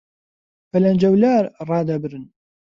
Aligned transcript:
بەلەنجەولار 0.71 1.45
ڕادەبرن 1.71 2.25